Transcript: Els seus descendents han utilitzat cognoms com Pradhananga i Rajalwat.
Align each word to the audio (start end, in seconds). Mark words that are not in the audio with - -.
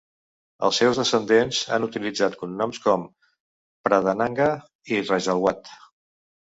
Els 0.69 0.79
seus 0.81 1.01
descendents 1.01 1.59
han 1.77 1.85
utilitzat 1.89 2.39
cognoms 2.41 2.81
com 2.87 3.07
Pradhananga 3.87 4.51
i 4.99 5.03
Rajalwat. 5.07 5.75